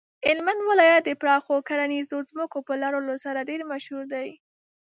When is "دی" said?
4.13-4.29